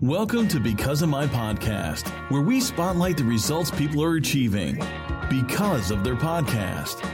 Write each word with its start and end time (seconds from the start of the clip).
Welcome 0.00 0.46
to 0.48 0.60
Because 0.60 1.02
of 1.02 1.08
My 1.08 1.26
Podcast, 1.26 2.06
where 2.30 2.40
we 2.40 2.60
spotlight 2.60 3.16
the 3.16 3.24
results 3.24 3.72
people 3.72 4.04
are 4.04 4.14
achieving 4.14 4.80
because 5.28 5.90
of 5.90 6.04
their 6.04 6.14
podcast. 6.14 7.04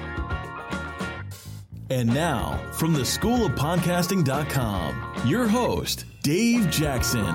And 1.89 2.12
now, 2.12 2.61
from 2.73 2.93
the 2.93 3.07
School 3.07 3.47
of 3.47 3.53
Podcasting.com, 3.53 5.22
your 5.25 5.49
host, 5.49 6.04
Dave 6.22 6.69
Jackson. 6.69 7.35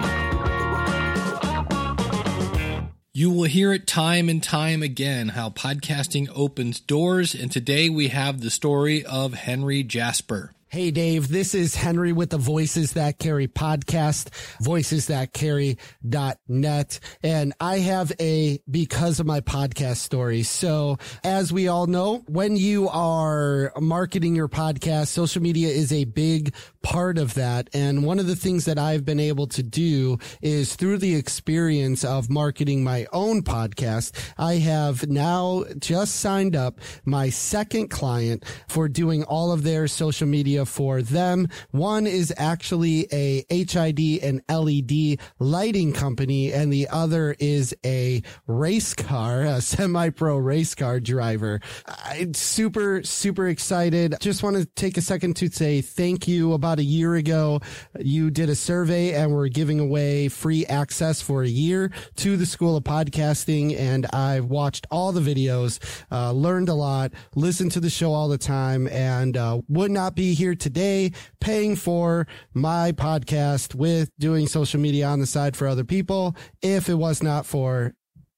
You 3.12 3.32
will 3.32 3.46
hear 3.46 3.74
it 3.74 3.88
time 3.88 4.30
and 4.30 4.44
time 4.44 4.84
again 4.84 5.30
how 5.30 5.50
podcasting 5.50 6.30
opens 6.36 6.80
doors, 6.80 7.34
and 7.34 7.52
today 7.52 7.90
we 7.90 8.10
have 8.10 8.42
the 8.42 8.52
story 8.52 9.04
of 9.04 9.34
Henry 9.34 9.82
Jasper. 9.82 10.52
Hey, 10.72 10.92
Dave, 10.92 11.30
this 11.30 11.56
is 11.56 11.74
Henry 11.74 12.14
with 12.14 12.30
the 12.30 12.38
Voices 12.38 12.94
That 12.94 13.18
Carry 13.18 13.48
podcast, 13.48 14.30
voicesthatcarry.net. 14.62 17.00
And 17.24 17.54
I 17.60 17.80
have 17.80 18.12
a 18.20 18.60
because 18.70 19.20
of 19.20 19.26
my 19.26 19.42
podcast 19.42 19.96
story. 19.96 20.44
So 20.44 21.00
as 21.24 21.52
we 21.52 21.68
all 21.68 21.88
know, 21.88 22.18
when 22.28 22.56
you 22.56 22.88
are 22.90 23.74
marketing 23.80 24.36
your 24.36 24.48
podcast, 24.48 25.08
social 25.08 25.42
media 25.42 25.70
is 25.70 25.92
a 25.92 26.06
big 26.06 26.54
part 26.84 27.18
of 27.18 27.34
that. 27.34 27.72
And 27.74 28.06
one 28.06 28.20
of 28.20 28.28
the 28.28 28.36
things 28.36 28.66
that 28.66 28.78
I've 28.78 29.04
been 29.04 29.20
able 29.20 29.48
to 29.48 29.64
do 29.64 30.20
is 30.40 30.76
through 30.76 31.00
the 31.00 31.16
experience 31.16 32.04
of 32.04 32.30
marketing 32.30 32.84
my 32.84 33.08
own 33.12 33.42
podcast, 33.42 34.12
I 34.38 34.58
have 34.58 35.10
now 35.10 35.64
just 35.80 36.18
signed 36.18 36.56
up 36.56 36.80
my 37.06 37.32
second 37.32 37.88
client 37.88 38.46
for 38.68 38.88
doing 38.88 39.24
all 39.24 39.52
of 39.52 39.64
their 39.64 39.88
social 39.88 40.28
media 40.28 40.59
for 40.66 41.02
them. 41.02 41.48
One 41.72 42.08
is 42.08 42.34
actually 42.38 43.08
a 43.12 43.46
HID 43.50 44.24
and 44.24 44.42
LED 44.50 45.20
lighting 45.40 45.94
company, 45.94 46.52
and 46.52 46.72
the 46.72 46.88
other 46.90 47.36
is 47.40 47.76
a 47.86 48.22
race 48.48 48.94
car, 48.94 49.44
a 49.44 49.62
semi-pro 49.62 50.38
race 50.38 50.76
car 50.76 51.00
driver. 51.00 51.60
I'm 51.86 52.34
super, 52.34 53.04
super 53.04 53.48
excited. 53.48 54.16
Just 54.20 54.44
want 54.44 54.58
to 54.58 54.66
take 54.66 54.98
a 54.98 55.02
second 55.02 55.36
to 55.38 55.50
say 55.50 55.82
thank 55.82 56.28
you. 56.28 56.54
About 56.54 56.80
a 56.80 56.84
year 56.84 57.16
ago, 57.16 57.60
you 58.00 58.30
did 58.30 58.50
a 58.50 58.56
survey 58.56 59.14
and 59.14 59.32
we're 59.32 59.48
giving 59.48 59.80
away 59.80 60.28
free 60.28 60.66
access 60.66 61.22
for 61.22 61.44
a 61.44 61.48
year 61.48 61.92
to 62.18 62.38
the 62.38 62.46
School 62.46 62.76
of 62.78 62.84
Podcasting. 62.84 63.78
And 63.78 64.06
I've 64.08 64.46
watched 64.46 64.88
all 64.92 65.12
the 65.12 65.22
videos, 65.22 65.80
uh, 66.12 66.32
learned 66.32 66.70
a 66.70 66.74
lot, 66.74 67.12
listened 67.36 67.72
to 67.74 67.80
the 67.80 67.90
show 67.90 68.14
all 68.14 68.28
the 68.28 68.38
time, 68.38 68.88
and 68.88 69.38
uh, 69.38 69.62
would 69.68 69.92
not 69.92 70.16
be 70.16 70.34
here 70.34 70.49
today 70.56 71.12
paying 71.40 71.76
for 71.76 72.28
my 72.54 72.92
podcast 72.92 73.76
with 73.76 74.10
doing 74.20 74.48
social 74.48 74.80
media 74.80 75.08
on 75.08 75.20
the 75.20 75.26
side 75.26 75.56
for 75.56 75.68
other 75.68 75.84
people 75.84 76.36
if 76.62 76.90
it 76.90 76.96
was 76.96 77.24
not 77.24 77.46
for 77.46 77.94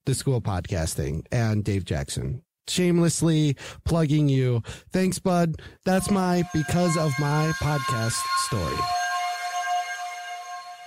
the 0.05 0.13
school 0.13 0.41
podcasting 0.41 1.25
and 1.31 1.63
Dave 1.63 1.85
Jackson. 1.85 2.43
Shamelessly 2.67 3.57
plugging 3.85 4.29
you. 4.29 4.63
Thanks, 4.91 5.19
bud. 5.19 5.61
That's 5.85 6.09
my 6.09 6.43
because 6.53 6.95
of 6.97 7.11
my 7.19 7.51
podcast 7.61 8.21
story. 8.45 8.77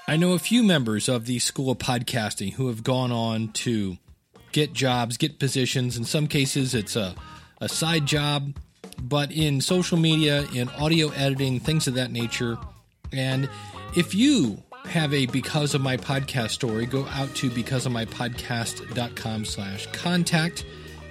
I 0.07 0.17
know 0.17 0.33
a 0.33 0.39
few 0.39 0.63
members 0.63 1.09
of 1.09 1.25
the 1.25 1.39
School 1.39 1.71
of 1.71 1.79
Podcasting 1.79 2.53
who 2.55 2.69
have 2.69 2.85
gone 2.85 3.11
on 3.11 3.49
to 3.53 3.97
get 4.53 4.73
jobs, 4.75 5.17
get 5.17 5.39
positions. 5.39 5.97
In 5.97 6.05
some 6.05 6.27
cases, 6.27 6.75
it's 6.75 6.95
a, 6.95 7.15
a 7.61 7.69
side 7.69 8.05
job, 8.05 8.55
but 9.03 9.31
in 9.31 9.61
social 9.61 9.99
media, 9.99 10.47
in 10.55 10.69
audio 10.71 11.11
editing, 11.11 11.61
things 11.61 11.87
of 11.87 11.95
that 11.95 12.11
nature. 12.11 12.59
And 13.13 13.49
if 13.97 14.15
you 14.15 14.63
have 14.87 15.15
a 15.15 15.27
because 15.27 15.75
of 15.75 15.81
my 15.81 15.97
podcast 15.97 16.51
story, 16.51 16.87
go 16.87 17.07
out 17.07 17.35
to 17.37 17.51
becauseofmypodcast.com 17.51 19.45
slash 19.45 19.87
contact 19.93 20.65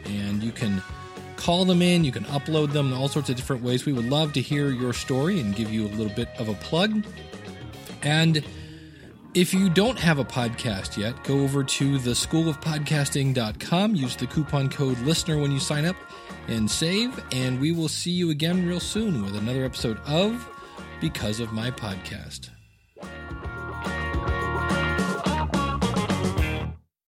and 0.06 0.44
you 0.44 0.52
can 0.52 0.82
call 1.36 1.66
them 1.66 1.82
in, 1.82 2.04
you 2.04 2.12
can 2.12 2.24
upload 2.26 2.72
them 2.72 2.94
all 2.94 3.08
sorts 3.08 3.30
of 3.30 3.36
different 3.36 3.64
ways. 3.64 3.86
We 3.86 3.94
would 3.94 4.10
love 4.10 4.34
to 4.34 4.42
hear 4.42 4.70
your 4.70 4.94
story 4.94 5.40
and 5.40 5.56
give 5.56 5.72
you 5.72 5.86
a 5.86 5.90
little 5.90 6.14
bit 6.14 6.30
of 6.38 6.50
a 6.50 6.54
plug. 6.56 7.06
And 8.02 8.44
if 9.34 9.54
you 9.54 9.70
don't 9.70 9.98
have 9.98 10.20
a 10.20 10.26
podcast 10.26 10.98
yet, 10.98 11.22
go 11.24 11.40
over 11.40 11.64
to 11.64 11.98
the 11.98 12.12
schoolofpodcasting.com, 12.12 13.96
use 13.96 14.16
the 14.16 14.28
coupon 14.28 14.70
code 14.70 15.00
listener 15.00 15.38
when 15.38 15.52
you 15.52 15.60
sign 15.60 15.86
up 15.86 15.96
and 16.48 16.70
save, 16.70 17.20
and 17.32 17.60
we 17.60 17.72
will 17.72 17.88
see 17.88 18.12
you 18.12 18.30
again 18.30 18.68
real 18.68 18.80
soon 18.80 19.24
with 19.24 19.36
another 19.36 19.66
episode 19.66 20.00
of 20.06 20.50
Because 21.02 21.40
of 21.40 21.52
My 21.52 21.72
Podcast. 21.72 22.53